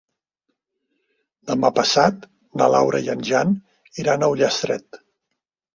[1.51, 2.27] Demà passat
[2.63, 3.55] na Laura i en Jan
[4.07, 5.05] iran a Ullastret.